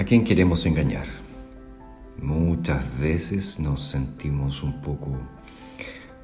[0.00, 1.06] ¿A quién queremos engañar?
[2.22, 5.10] Muchas veces nos sentimos un poco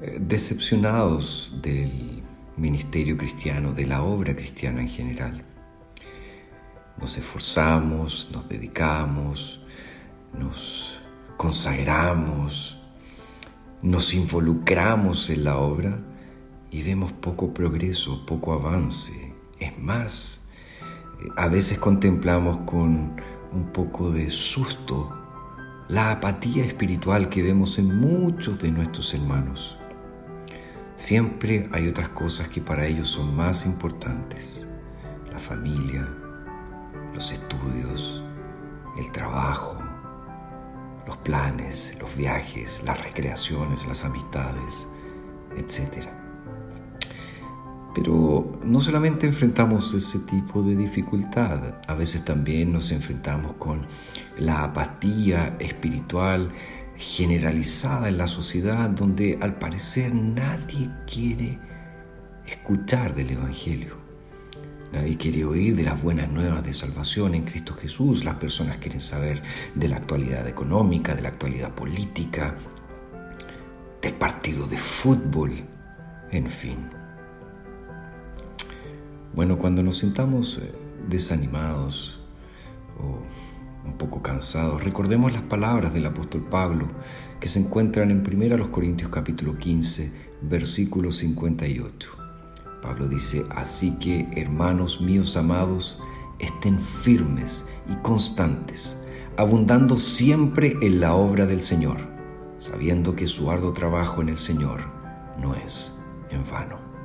[0.01, 2.23] eh, decepcionados del
[2.55, 5.43] ministerio cristiano, de la obra cristiana en general.
[6.99, 9.61] Nos esforzamos, nos dedicamos,
[10.33, 10.99] nos
[11.37, 12.81] consagramos,
[13.83, 15.99] nos involucramos en la obra
[16.71, 19.35] y vemos poco progreso, poco avance.
[19.59, 20.41] Es más,
[21.21, 25.13] eh, a veces contemplamos con un poco de susto
[25.89, 29.77] la apatía espiritual que vemos en muchos de nuestros hermanos.
[30.95, 34.67] Siempre hay otras cosas que para ellos son más importantes.
[35.31, 36.07] La familia,
[37.13, 38.23] los estudios,
[38.97, 39.77] el trabajo,
[41.05, 44.87] los planes, los viajes, las recreaciones, las amistades,
[45.55, 46.09] etc.
[47.97, 53.87] Pero no solamente enfrentamos ese tipo de dificultad, a veces también nos enfrentamos con
[54.37, 56.51] la apatía espiritual
[56.95, 61.57] generalizada en la sociedad donde al parecer nadie quiere
[62.45, 63.95] escuchar del Evangelio.
[64.93, 68.23] Nadie quiere oír de las buenas nuevas de salvación en Cristo Jesús.
[68.23, 69.41] Las personas quieren saber
[69.73, 72.53] de la actualidad económica, de la actualidad política,
[74.03, 75.65] del partido de fútbol,
[76.29, 76.96] en fin.
[79.37, 80.73] Bueno, cuando nos sintamos eh,
[81.07, 82.19] desanimados
[82.99, 83.19] o
[83.87, 86.87] un poco cansados, recordemos las palabras del apóstol Pablo
[87.39, 92.09] que se encuentran en 1 Corintios capítulo 15, versículo 58.
[92.81, 96.01] Pablo dice, así que hermanos míos amados,
[96.39, 98.99] estén firmes y constantes,
[99.37, 101.97] abundando siempre en la obra del Señor,
[102.57, 104.81] sabiendo que su arduo trabajo en el Señor
[105.39, 105.95] no es
[106.31, 106.96] en vano.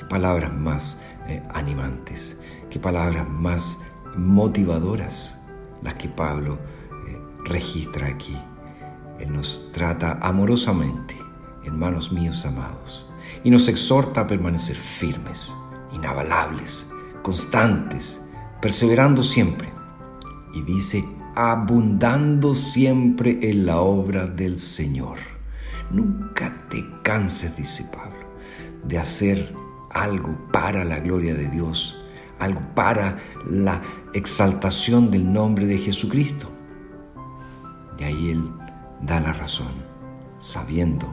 [0.00, 0.96] Qué palabras más
[1.28, 3.76] eh, animantes, qué palabras más
[4.16, 5.38] motivadoras
[5.82, 6.58] las que Pablo
[7.06, 8.34] eh, registra aquí.
[9.18, 11.14] Él nos trata amorosamente,
[11.64, 13.06] hermanos míos amados,
[13.44, 15.54] y nos exhorta a permanecer firmes,
[15.92, 16.90] inabalables,
[17.22, 18.22] constantes,
[18.62, 19.68] perseverando siempre.
[20.54, 21.04] Y dice,
[21.36, 25.18] abundando siempre en la obra del Señor.
[25.90, 28.30] Nunca te canses, dice Pablo,
[28.84, 29.59] de hacer
[29.90, 32.00] algo para la gloria de Dios,
[32.38, 33.80] algo para la
[34.14, 36.48] exaltación del nombre de Jesucristo.
[37.98, 38.50] Y ahí Él
[39.02, 39.72] da la razón,
[40.38, 41.06] sabiendo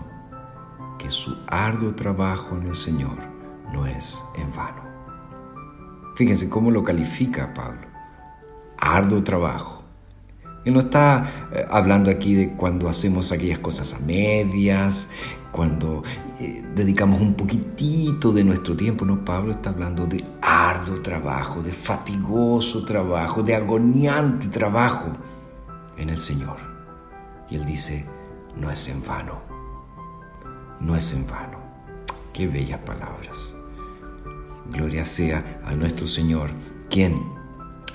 [0.97, 3.17] que su arduo trabajo en el Señor
[3.73, 4.83] no es en vano.
[6.15, 7.87] Fíjense cómo lo califica Pablo.
[8.79, 9.83] Arduo trabajo.
[10.67, 15.07] Él no está eh, hablando aquí de cuando hacemos aquellas cosas a medias,
[15.53, 16.03] cuando
[16.41, 21.71] eh, dedicamos un poquitito de nuestro tiempo, no, Pablo está hablando de arduo trabajo, de
[21.71, 25.13] fatigoso trabajo, de agoniante trabajo
[25.95, 26.57] en el Señor.
[27.49, 28.05] Y él dice,
[28.57, 29.39] no es en vano,
[30.81, 31.59] no es en vano.
[32.33, 33.55] Qué bellas palabras.
[34.69, 36.49] Gloria sea a nuestro Señor,
[36.89, 37.21] quien,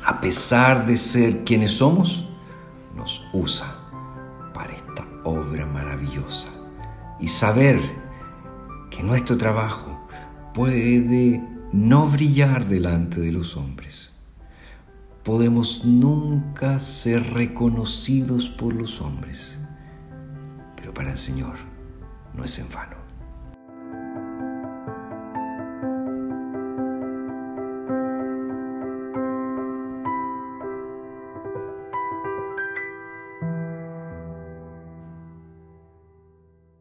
[0.06, 2.31] a pesar de ser quienes somos,
[3.33, 3.67] usa
[4.55, 6.49] para esta obra maravillosa
[7.21, 7.81] y saber
[8.91, 10.07] que nuestro trabajo
[10.55, 11.43] puede
[11.73, 14.11] no brillar delante de los hombres.
[15.23, 19.59] Podemos nunca ser reconocidos por los hombres,
[20.77, 21.57] pero para el Señor
[22.35, 23.02] no es en vano.